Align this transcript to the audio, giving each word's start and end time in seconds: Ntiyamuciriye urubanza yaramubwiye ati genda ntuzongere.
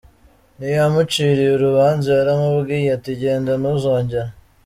Ntiyamuciriye 0.57 1.51
urubanza 1.53 2.09
yaramubwiye 2.17 2.89
ati 2.97 3.11
genda 3.21 3.51
ntuzongere. 3.61 4.31